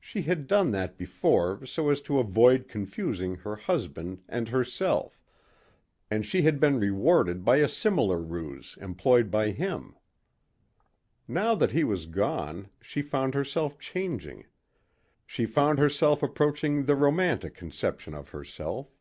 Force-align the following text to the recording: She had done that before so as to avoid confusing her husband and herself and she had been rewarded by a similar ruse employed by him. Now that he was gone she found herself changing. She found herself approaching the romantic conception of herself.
She 0.00 0.22
had 0.22 0.48
done 0.48 0.72
that 0.72 0.98
before 0.98 1.64
so 1.66 1.88
as 1.88 2.02
to 2.02 2.18
avoid 2.18 2.66
confusing 2.66 3.36
her 3.36 3.54
husband 3.54 4.20
and 4.28 4.48
herself 4.48 5.20
and 6.10 6.26
she 6.26 6.42
had 6.42 6.58
been 6.58 6.80
rewarded 6.80 7.44
by 7.44 7.58
a 7.58 7.68
similar 7.68 8.18
ruse 8.20 8.76
employed 8.80 9.30
by 9.30 9.52
him. 9.52 9.94
Now 11.28 11.54
that 11.54 11.70
he 11.70 11.84
was 11.84 12.06
gone 12.06 12.70
she 12.80 13.02
found 13.02 13.34
herself 13.34 13.78
changing. 13.78 14.46
She 15.28 15.46
found 15.46 15.78
herself 15.78 16.24
approaching 16.24 16.86
the 16.86 16.96
romantic 16.96 17.54
conception 17.54 18.14
of 18.14 18.30
herself. 18.30 18.96